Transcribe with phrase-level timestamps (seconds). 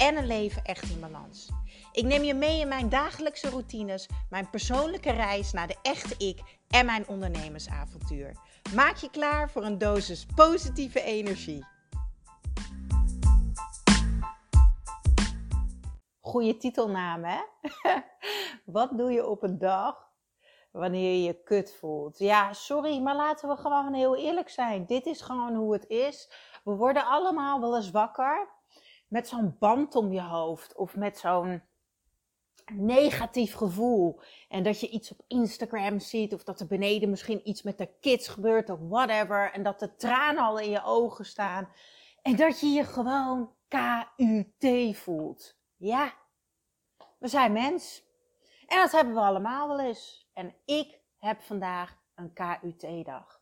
[0.00, 1.48] en een leven echt in balans.
[1.92, 6.40] Ik neem je mee in mijn dagelijkse routines, mijn persoonlijke reis naar de echte ik
[6.68, 8.36] en mijn ondernemersavontuur.
[8.74, 11.66] Maak je klaar voor een dosis positieve energie.
[16.20, 17.40] Goeie titelnaam, hè?
[18.64, 20.08] Wat doe je op een dag
[20.70, 22.18] wanneer je je kut voelt?
[22.18, 24.86] Ja, sorry, maar laten we gewoon heel eerlijk zijn.
[24.86, 26.32] Dit is gewoon hoe het is.
[26.64, 28.58] We worden allemaal wel eens wakker
[29.10, 31.62] met zo'n band om je hoofd of met zo'n
[32.72, 34.20] negatief gevoel.
[34.48, 37.88] En dat je iets op Instagram ziet of dat er beneden misschien iets met de
[38.00, 39.52] kids gebeurt of whatever.
[39.52, 41.68] En dat de tranen al in je ogen staan.
[42.22, 45.56] En dat je je gewoon KUT voelt.
[45.76, 46.14] Ja,
[47.18, 48.04] we zijn mens.
[48.66, 50.30] En dat hebben we allemaal wel eens.
[50.32, 53.40] En ik heb vandaag een KUT-dag.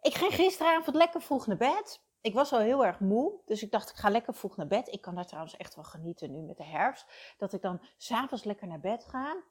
[0.00, 3.70] Ik ging gisteravond lekker vroeg naar bed ik was al heel erg moe, dus ik
[3.70, 4.92] dacht ik ga lekker vroeg naar bed.
[4.92, 7.34] Ik kan daar trouwens echt wel genieten nu met de herfst.
[7.38, 9.42] Dat ik dan s'avonds lekker naar bed ga.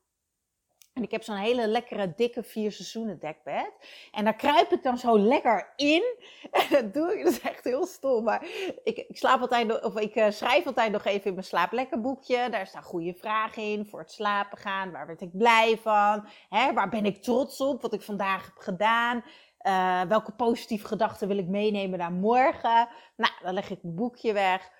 [0.95, 3.71] En ik heb zo'n hele lekkere, dikke vier seizoenen dekbed.
[4.11, 6.03] En daar kruip ik dan zo lekker in.
[6.51, 8.23] En dat doe ik, dat is echt heel stom.
[8.23, 8.47] Maar
[8.83, 12.33] ik, ik slaap altijd, of ik uh, schrijf altijd nog even in mijn slaaplekkerboekje.
[12.35, 12.51] boekje.
[12.51, 14.91] Daar staan goede vragen in voor het slapen gaan.
[14.91, 16.27] Waar werd ik blij van?
[16.49, 17.81] Waar ben ik trots op?
[17.81, 19.23] Wat ik vandaag heb gedaan.
[19.67, 22.87] Uh, welke positieve gedachten wil ik meenemen naar morgen?
[23.15, 24.71] Nou, dan leg ik mijn boekje weg.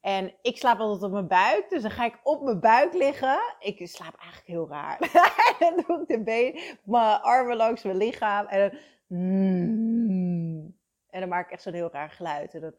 [0.00, 1.68] En ik slaap altijd op mijn buik.
[1.68, 3.38] Dus dan ga ik op mijn buik liggen.
[3.58, 4.98] Ik slaap eigenlijk heel raar.
[5.58, 8.46] dan doe ik de been, mijn armen langs mijn lichaam.
[8.46, 10.76] En dan, mm,
[11.10, 12.54] en dan maak ik echt zo'n heel raar geluid.
[12.54, 12.74] En dan,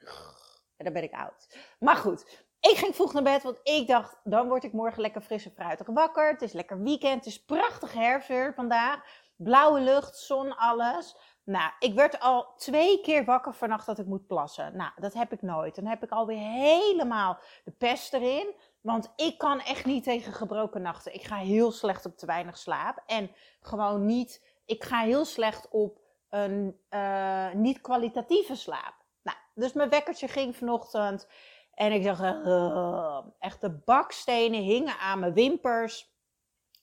[0.78, 1.58] en dan ben ik oud.
[1.80, 5.22] Maar goed, ik ging vroeg naar bed, want ik dacht, dan word ik morgen lekker
[5.22, 6.30] fris en fruitig wakker.
[6.30, 9.04] Het is lekker weekend, het is prachtig herfst vandaag.
[9.36, 11.18] Blauwe lucht, zon, alles.
[11.50, 14.76] Nou, ik werd al twee keer wakker vannacht dat ik moet plassen.
[14.76, 15.76] Nou, dat heb ik nooit.
[15.76, 18.54] Dan heb ik alweer helemaal de pest erin.
[18.82, 21.14] Want ik kan echt niet tegen gebroken nachten.
[21.14, 23.04] Ik ga heel slecht op te weinig slaap.
[23.06, 26.00] En gewoon niet, ik ga heel slecht op
[26.30, 28.94] een uh, niet kwalitatieve slaap.
[29.22, 31.28] Nou, dus mijn wekkertje ging vanochtend.
[31.74, 36.18] En ik dacht, uh, echt de bakstenen hingen aan mijn wimpers.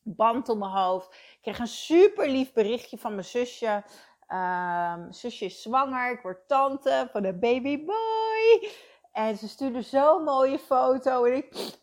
[0.02, 1.08] Band om mijn hoofd.
[1.12, 3.84] Ik kreeg een super lief berichtje van mijn zusje.
[4.28, 8.70] Um, zusje is zwanger, ik word tante van een babyboy.
[9.12, 11.24] En ze stuurde zo'n mooie foto.
[11.24, 11.78] En ik.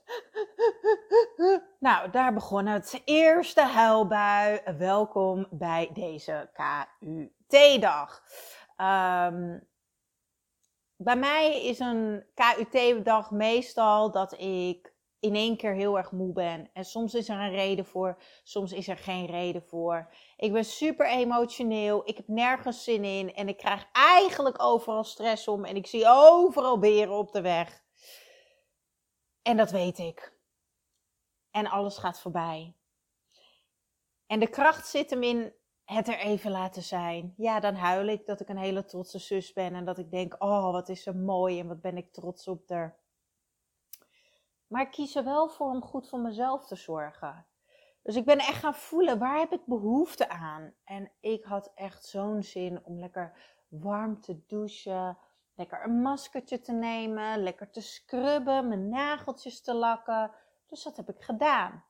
[1.80, 3.02] nou, daar begon het.
[3.06, 4.62] Eerste huilbui.
[4.78, 8.24] Welkom bij deze KUT-dag.
[8.78, 9.68] Um,
[10.96, 14.93] bij mij is een KUT-dag meestal dat ik
[15.24, 16.70] in één keer heel erg moe ben.
[16.74, 20.14] En soms is er een reden voor, soms is er geen reden voor.
[20.38, 25.48] Ik ben super emotioneel, ik heb nergens zin in en ik krijg eigenlijk overal stress
[25.48, 27.84] om en ik zie overal beren op de weg.
[29.42, 30.38] En dat weet ik.
[31.52, 32.76] En alles gaat voorbij.
[34.28, 35.54] En de kracht zit hem in
[35.86, 37.34] het er even laten zijn.
[37.38, 40.36] Ja, dan huil ik dat ik een hele trotse zus ben en dat ik denk,
[40.44, 43.03] oh, wat is ze mooi en wat ben ik trots op haar.
[44.74, 47.46] Maar ik kies er wel voor om goed voor mezelf te zorgen.
[48.04, 50.74] Dus ik ben echt gaan voelen, waar heb ik behoefte aan?
[50.84, 55.18] En ik had echt zo'n zin om lekker warm te douchen,
[55.56, 60.32] lekker een maskertje te nemen, lekker te scrubben, mijn nageltjes te lakken.
[60.68, 61.84] Dus dat heb ik gedaan.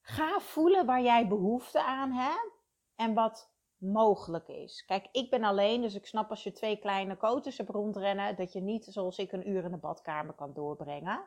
[0.00, 2.52] Ga voelen waar jij behoefte aan hebt
[2.94, 3.53] en wat
[3.92, 4.84] mogelijk is.
[4.86, 8.52] Kijk, ik ben alleen, dus ik snap als je twee kleine koters hebt rondrennen, dat
[8.52, 11.24] je niet zoals ik een uur in de badkamer kan doorbrengen.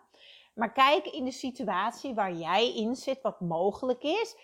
[0.53, 4.35] Maar kijk in de situatie waar jij in zit, wat mogelijk is.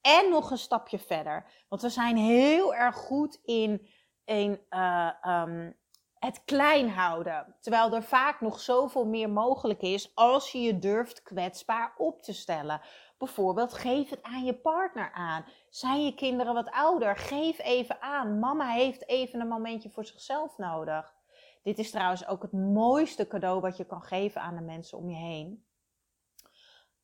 [0.00, 1.64] En nog een stapje verder.
[1.68, 3.88] Want we zijn heel erg goed in,
[4.24, 5.76] um,
[6.20, 7.56] het klein houden.
[7.60, 12.32] Terwijl er vaak nog zoveel meer mogelijk is als je je durft kwetsbaar op te
[12.32, 12.80] stellen.
[13.18, 15.44] Bijvoorbeeld, geef het aan je partner aan.
[15.70, 17.16] Zijn je kinderen wat ouder?
[17.16, 18.38] Geef even aan.
[18.38, 21.14] Mama heeft even een momentje voor zichzelf nodig.
[21.62, 25.10] Dit is trouwens ook het mooiste cadeau wat je kan geven aan de mensen om
[25.10, 25.64] je heen.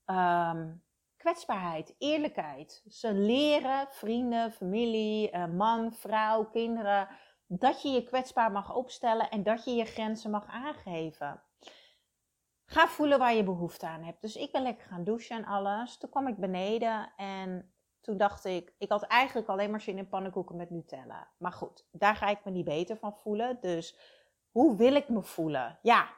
[0.07, 0.83] Um,
[1.17, 2.83] kwetsbaarheid, eerlijkheid.
[2.89, 7.09] Ze leren, vrienden, familie, eh, man, vrouw, kinderen,
[7.47, 11.43] dat je je kwetsbaar mag opstellen en dat je je grenzen mag aangeven.
[12.67, 14.21] Ga voelen waar je behoefte aan hebt.
[14.21, 15.97] Dus ik ben lekker gaan douchen en alles.
[15.99, 17.75] Toen kwam ik beneden en
[18.05, 21.29] Toen dacht ik, ik had eigenlijk alleen maar zin in pannenkoeken met Nutella.
[21.39, 23.59] Maar goed, daar ga ik me niet beter van voelen.
[23.61, 23.99] Dus
[24.51, 25.79] hoe wil ik me voelen?
[25.83, 26.09] Ja,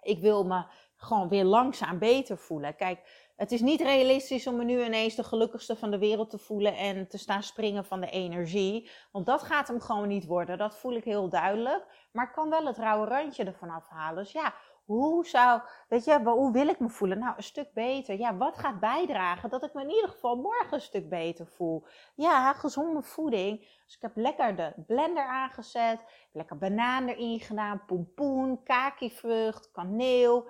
[0.00, 0.64] ik wil me
[0.96, 2.76] gewoon weer langzaam beter voelen.
[2.76, 6.38] Kijk, het is niet realistisch om me nu ineens de gelukkigste van de wereld te
[6.38, 8.90] voelen en te staan springen van de energie.
[9.12, 10.58] Want dat gaat hem gewoon niet worden.
[10.58, 12.08] Dat voel ik heel duidelijk.
[12.12, 14.22] Maar ik kan wel het rauwe randje ervan afhalen.
[14.22, 14.54] Dus ja,
[14.84, 17.18] hoe zou, weet je, hoe wil ik me voelen?
[17.18, 18.18] Nou, een stuk beter.
[18.18, 21.86] Ja, wat gaat bijdragen dat ik me in ieder geval morgen een stuk beter voel?
[22.14, 23.58] Ja, gezonde voeding.
[23.84, 30.48] Dus ik heb lekker de blender aangezet, lekker banaan erin gedaan, pompoen, kakivrucht, kaneel,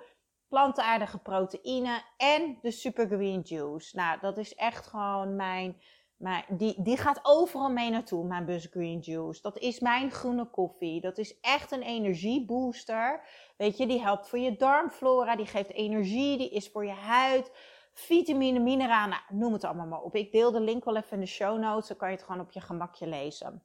[0.51, 3.95] plantaardige proteïne en de super green juice.
[3.95, 5.81] Nou, dat is echt gewoon mijn
[6.21, 9.41] maar die, die gaat overal mee naartoe, mijn Buzz Green Juice.
[9.41, 11.01] Dat is mijn groene koffie.
[11.01, 13.21] Dat is echt een energiebooster.
[13.57, 17.51] Weet je, die helpt voor je darmflora, die geeft energie, die is voor je huid.
[17.93, 20.15] Vitamine, mineralen, nou, noem het allemaal maar op.
[20.15, 22.41] Ik deel de link wel even in de show notes, dan kan je het gewoon
[22.41, 23.63] op je gemakje lezen.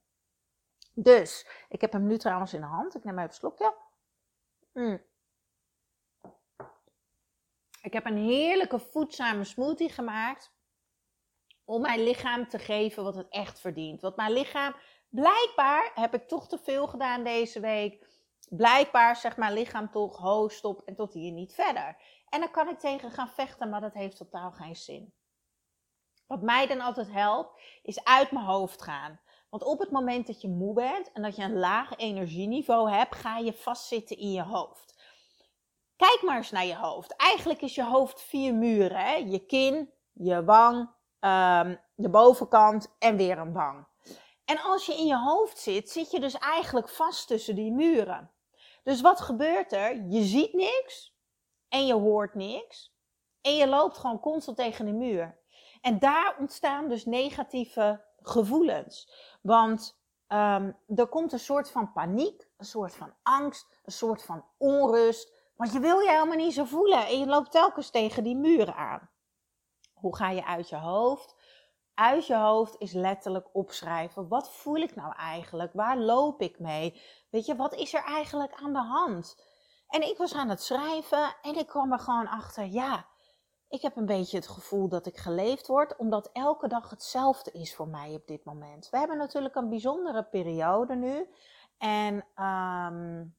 [0.94, 2.94] Dus, ik heb hem nu trouwens in de hand.
[2.94, 3.75] Ik neem even een slokje.
[4.73, 5.00] Mm.
[7.87, 10.55] Ik heb een heerlijke voedzame smoothie gemaakt
[11.65, 14.00] om mijn lichaam te geven wat het echt verdient.
[14.00, 14.75] Want mijn lichaam,
[15.09, 18.06] blijkbaar heb ik toch te veel gedaan deze week.
[18.49, 21.97] Blijkbaar zegt mijn lichaam toch, ho, stop en tot hier niet verder.
[22.29, 25.12] En dan kan ik tegen gaan vechten, maar dat heeft totaal geen zin.
[26.27, 29.21] Wat mij dan altijd helpt, is uit mijn hoofd gaan.
[29.50, 33.15] Want op het moment dat je moe bent en dat je een laag energieniveau hebt,
[33.15, 34.95] ga je vastzitten in je hoofd.
[35.96, 37.16] Kijk maar eens naar je hoofd.
[37.16, 38.98] Eigenlijk is je hoofd vier muren.
[38.98, 39.14] Hè?
[39.14, 40.78] Je kin, je wang,
[41.20, 43.87] um, de bovenkant en weer een wang.
[44.44, 48.31] En als je in je hoofd zit, zit je dus eigenlijk vast tussen die muren.
[48.82, 50.04] Dus wat gebeurt er?
[50.08, 51.16] Je ziet niks
[51.69, 52.94] en je hoort niks.
[53.40, 55.38] En je loopt gewoon constant tegen de muur.
[55.81, 59.10] En daar ontstaan dus negatieve gevoelens.
[59.43, 64.44] Want um, er komt een soort van paniek, een soort van angst, een soort van
[64.56, 65.36] onrust.
[65.56, 68.76] Want je wil je helemaal niet zo voelen en je loopt telkens tegen die muren
[68.76, 69.11] aan.
[69.94, 71.35] Hoe ga je uit je hoofd?
[71.94, 74.29] Uit je hoofd is letterlijk opschrijven.
[74.29, 75.73] Wat voel ik nou eigenlijk?
[75.73, 77.03] Waar loop ik mee?
[77.31, 79.43] Weet je, wat is er eigenlijk aan de hand?
[79.88, 83.06] En ik was aan het schrijven en ik kwam er gewoon achter, ja,
[83.69, 87.75] ik heb een beetje het gevoel dat ik geleefd word, omdat elke dag hetzelfde is
[87.75, 88.88] voor mij op dit moment.
[88.91, 91.29] We hebben natuurlijk een bijzondere periode nu.
[91.79, 92.14] En
[92.44, 93.37] um,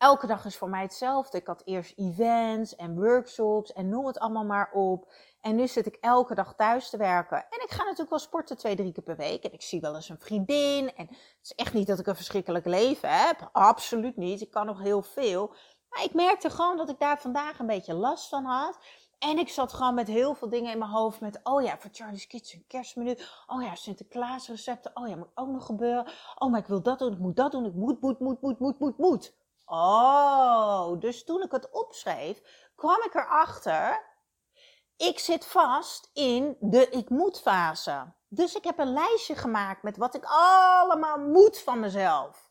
[0.00, 1.38] elke dag is voor mij hetzelfde.
[1.38, 5.12] Ik had eerst events en workshops en noem het allemaal maar op.
[5.40, 7.36] En nu zit ik elke dag thuis te werken.
[7.36, 9.44] En ik ga natuurlijk wel sporten twee, drie keer per week.
[9.44, 10.94] En ik zie wel eens een vriendin.
[10.94, 13.48] En het is echt niet dat ik een verschrikkelijk leven heb.
[13.52, 14.40] Absoluut niet.
[14.40, 15.54] Ik kan nog heel veel.
[15.88, 18.78] Maar ik merkte gewoon dat ik daar vandaag een beetje last van had.
[19.18, 21.20] En ik zat gewoon met heel veel dingen in mijn hoofd.
[21.20, 23.16] Met, oh ja, voor Charlie's Kitchen kerstmenu.
[23.46, 24.90] Oh ja, Sinterklaas recepten.
[24.94, 26.06] Oh ja, moet ook nog gebeuren.
[26.38, 27.12] Oh, maar ik wil dat doen.
[27.12, 27.64] Ik moet dat doen.
[27.64, 29.38] Ik moet, moet, moet, moet, moet, moet, moet.
[29.72, 32.42] Oh, dus toen ik het opschreef,
[32.74, 34.08] kwam ik erachter.
[34.96, 38.12] Ik zit vast in de ik moet fase.
[38.28, 42.50] Dus ik heb een lijstje gemaakt met wat ik allemaal moet van mezelf.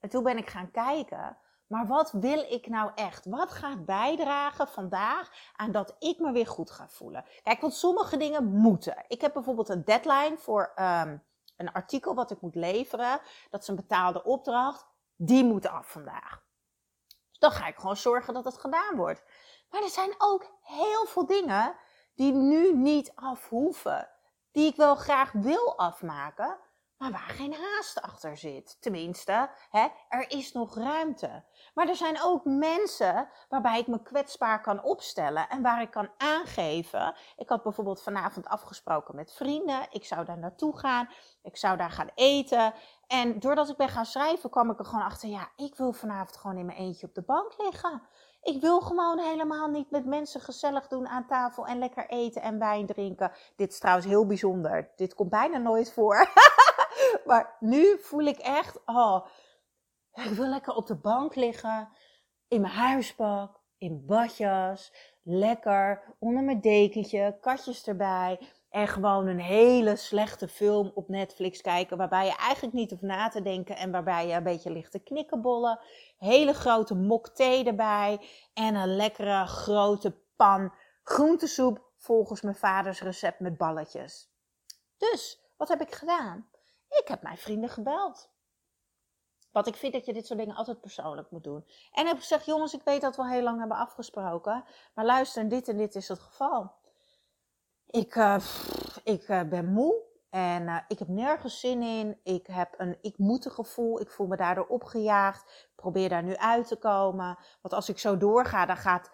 [0.00, 3.26] En toen ben ik gaan kijken, maar wat wil ik nou echt?
[3.26, 7.24] Wat gaat bijdragen vandaag aan dat ik me weer goed ga voelen?
[7.42, 9.04] Kijk, want sommige dingen moeten.
[9.08, 11.24] Ik heb bijvoorbeeld een deadline voor um,
[11.56, 13.20] een artikel wat ik moet leveren.
[13.50, 14.90] Dat is een betaalde opdracht
[15.24, 16.42] die moet af vandaag.
[17.30, 19.22] Dus dan ga ik gewoon zorgen dat het gedaan wordt.
[19.70, 21.76] Maar er zijn ook heel veel dingen
[22.14, 24.08] die nu niet af hoeven.
[24.52, 26.58] Die ik wel graag wil afmaken,
[27.02, 28.76] maar waar geen haast achter zit.
[28.80, 31.44] Tenminste, hè, er is nog ruimte.
[31.74, 36.10] Maar er zijn ook mensen waarbij ik me kwetsbaar kan opstellen en waar ik kan
[36.16, 37.14] aangeven.
[37.36, 39.86] Ik had bijvoorbeeld vanavond afgesproken met vrienden.
[39.90, 41.08] Ik zou daar naartoe gaan.
[41.42, 42.74] Ik zou daar gaan eten.
[43.12, 45.28] En doordat ik ben gaan schrijven, kwam ik er gewoon achter.
[45.28, 48.02] Ja, ik wil vanavond gewoon in mijn eentje op de bank liggen.
[48.42, 52.58] Ik wil gewoon helemaal niet met mensen gezellig doen aan tafel en lekker eten en
[52.58, 53.32] wijn drinken.
[53.56, 54.90] Dit is trouwens heel bijzonder.
[54.96, 56.28] Dit komt bijna nooit voor.
[57.26, 59.26] maar nu voel ik echt, oh,
[60.12, 61.88] ik wil lekker op de bank liggen,
[62.48, 64.92] in mijn huispak, in badjas,
[65.22, 68.38] lekker onder mijn dekentje, katjes erbij.
[68.72, 71.96] En gewoon een hele slechte film op Netflix kijken.
[71.96, 73.76] Waarbij je eigenlijk niet hoeft na te denken.
[73.76, 75.80] En waarbij je een beetje ligt te knikkenbollen.
[76.18, 78.28] Hele grote mok thee erbij.
[78.54, 81.90] En een lekkere grote pan groentesoep.
[81.96, 84.30] Volgens mijn vaders recept met balletjes.
[84.96, 86.48] Dus, wat heb ik gedaan?
[86.88, 88.30] Ik heb mijn vrienden gebeld.
[89.50, 91.66] Want ik vind dat je dit soort dingen altijd persoonlijk moet doen.
[91.92, 94.64] En heb gezegd, jongens, ik weet dat we al heel lang hebben afgesproken.
[94.94, 96.80] Maar luister, dit en dit is het geval.
[97.92, 98.36] Ik, uh,
[99.04, 99.94] ik uh, ben moe.
[100.30, 102.20] En uh, ik heb nergens zin in.
[102.22, 104.00] Ik heb een ik moet gevoel.
[104.00, 105.42] Ik voel me daardoor opgejaagd.
[105.42, 107.38] Ik probeer daar nu uit te komen.
[107.62, 109.10] Want als ik zo doorga, dan, gaat,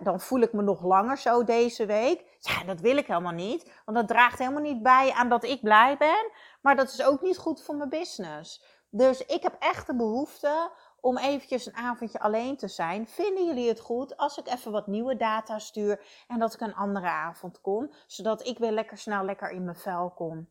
[0.00, 2.38] dan voel ik me nog langer zo deze week.
[2.38, 3.80] Ja, dat wil ik helemaal niet.
[3.84, 6.30] Want dat draagt helemaal niet bij aan dat ik blij ben.
[6.60, 8.64] Maar dat is ook niet goed voor mijn business.
[8.90, 10.70] Dus ik heb echt de behoefte
[11.00, 13.08] om eventjes een avondje alleen te zijn.
[13.08, 16.74] Vinden jullie het goed als ik even wat nieuwe data stuur en dat ik een
[16.74, 20.48] andere avond kom, zodat ik weer lekker snel lekker in mijn vel kom?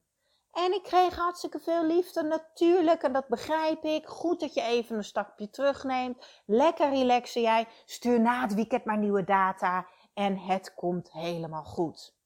[0.51, 4.07] En ik kreeg hartstikke veel liefde, natuurlijk, en dat begrijp ik.
[4.07, 6.25] Goed dat je even een stapje terugneemt.
[6.45, 7.67] Lekker relaxen jij.
[7.85, 12.17] Stuur na het weekend maar nieuwe data en het komt helemaal goed.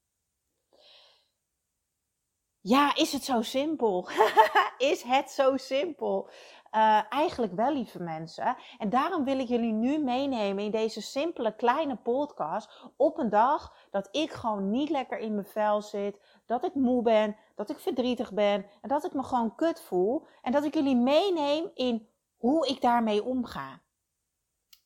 [2.60, 4.08] Ja, is het zo simpel?
[4.92, 6.28] is het zo simpel?
[6.74, 8.56] Uh, eigenlijk wel, lieve mensen.
[8.78, 13.76] En daarom wil ik jullie nu meenemen in deze simpele kleine podcast op een dag
[13.90, 17.78] dat ik gewoon niet lekker in mijn vel zit, dat ik moe ben, dat ik
[17.78, 20.26] verdrietig ben en dat ik me gewoon kut voel.
[20.42, 23.80] En dat ik jullie meeneem in hoe ik daarmee omga.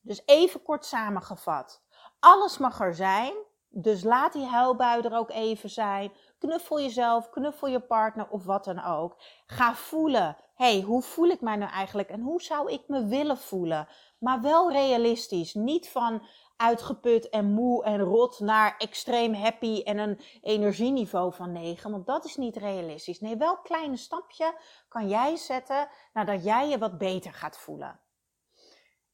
[0.00, 1.83] Dus even kort samengevat.
[2.21, 3.33] Alles mag er zijn,
[3.68, 6.12] dus laat die huilbui er ook even zijn.
[6.38, 9.16] Knuffel jezelf, knuffel je partner of wat dan ook.
[9.47, 10.37] Ga voelen.
[10.54, 13.88] hey, hoe voel ik mij nou eigenlijk en hoe zou ik me willen voelen?
[14.18, 15.54] Maar wel realistisch.
[15.54, 16.23] Niet van
[16.57, 21.90] uitgeput en moe en rot naar extreem happy en een energieniveau van 9.
[21.90, 23.21] Want dat is niet realistisch.
[23.21, 24.54] Nee, welk kleine stapje
[24.88, 28.00] kan jij zetten nadat jij je wat beter gaat voelen?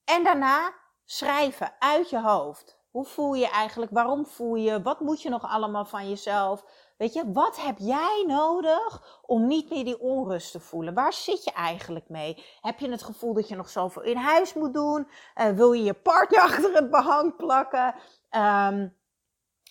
[0.05, 0.73] En daarna
[1.05, 2.83] schrijven uit je hoofd.
[2.91, 3.93] Hoe voel je eigenlijk?
[3.93, 4.83] Waarom voel je?
[4.83, 6.65] Wat moet je nog allemaal van jezelf?
[6.97, 10.95] Weet je, wat heb jij nodig om niet meer die onrust te voelen?
[10.95, 12.45] Waar zit je eigenlijk mee?
[12.61, 15.09] Heb je het gevoel dat je nog zoveel in huis moet doen?
[15.37, 17.95] Uh, wil je je partner achter het behang plakken?
[18.31, 18.97] Um,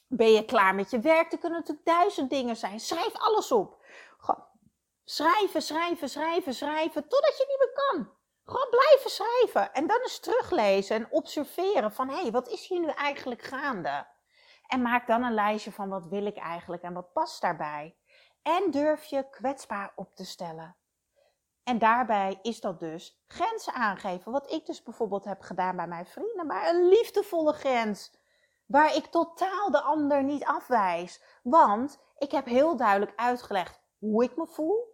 [0.08, 1.32] ben je klaar met je werk?
[1.32, 2.80] Er kunnen natuurlijk duizend dingen zijn.
[2.80, 3.82] Schrijf alles op.
[5.06, 8.10] schrijven, schrijven, schrijven, schrijven, totdat je niet meer kan.
[8.46, 12.80] Gewoon blijven schrijven en dan eens teruglezen en observeren van hé, hey, wat is hier
[12.80, 14.06] nu eigenlijk gaande?
[14.68, 17.96] En maak dan een lijstje van wat wil ik eigenlijk en wat past daarbij.
[18.42, 20.76] En durf je kwetsbaar op te stellen.
[21.64, 24.32] En daarbij is dat dus grenzen aangeven.
[24.32, 28.22] Wat ik dus bijvoorbeeld heb gedaan bij mijn vrienden, maar een liefdevolle grens.
[28.66, 31.24] Waar ik totaal de ander niet afwijs.
[31.44, 34.94] Want ik heb heel duidelijk uitgelegd hoe ik me voel,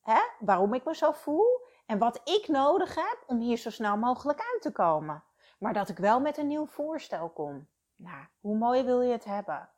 [0.00, 3.96] hè, waarom ik me zo voel en wat ik nodig heb om hier zo snel
[3.96, 5.24] mogelijk uit te komen.
[5.58, 7.68] Maar dat ik wel met een nieuw voorstel kom.
[8.02, 9.68] Nou, hoe mooi wil je het hebben?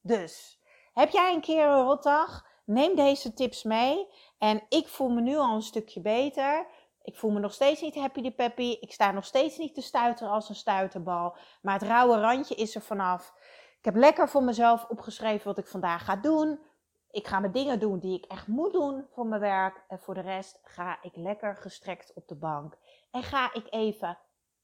[0.00, 0.60] Dus,
[0.92, 2.46] heb jij een keer een rotdag?
[2.64, 4.08] Neem deze tips mee.
[4.38, 6.66] En ik voel me nu al een stukje beter.
[7.02, 8.76] Ik voel me nog steeds niet happy de peppy.
[8.80, 11.36] Ik sta nog steeds niet te stuiteren als een stuiterbal.
[11.62, 13.34] Maar het rauwe randje is er vanaf.
[13.78, 16.60] Ik heb lekker voor mezelf opgeschreven wat ik vandaag ga doen.
[17.10, 19.84] Ik ga mijn dingen doen die ik echt moet doen voor mijn werk.
[19.88, 22.78] En voor de rest ga ik lekker gestrekt op de bank.
[23.10, 24.18] En ga ik even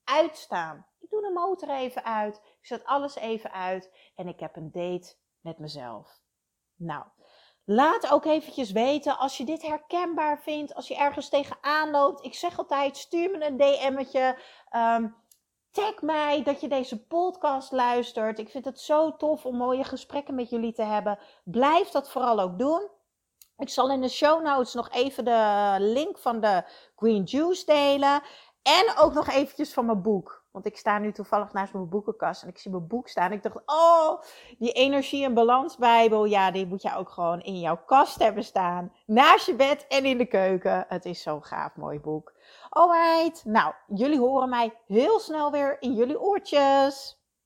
[0.04, 0.86] uitstaan.
[1.00, 2.36] Ik doe de motor even uit.
[2.36, 3.90] Ik zet alles even uit.
[4.14, 6.20] En ik heb een date met mezelf.
[6.76, 7.04] Nou,
[7.64, 10.74] laat ook eventjes weten als je dit herkenbaar vindt.
[10.74, 12.24] Als je ergens tegenaan loopt.
[12.24, 14.38] Ik zeg altijd, stuur me een DM'tje.
[14.76, 15.20] Um,
[15.72, 18.38] Tag mij dat je deze podcast luistert.
[18.38, 21.18] Ik vind het zo tof om mooie gesprekken met jullie te hebben.
[21.44, 22.88] Blijf dat vooral ook doen.
[23.56, 26.64] Ik zal in de show notes nog even de link van de
[26.96, 28.22] Green Juice delen.
[28.62, 30.44] En ook nog eventjes van mijn boek.
[30.50, 33.32] Want ik sta nu toevallig naast mijn boekenkast en ik zie mijn boek staan.
[33.32, 34.22] Ik dacht, oh,
[34.58, 38.92] die energie- en balansbijbel, ja, die moet je ook gewoon in jouw kast hebben staan.
[39.06, 40.84] Naast je bed en in de keuken.
[40.88, 42.32] Het is zo'n gaaf mooi boek.
[42.68, 47.21] Alright, nou, jullie horen mij heel snel weer in jullie oortjes.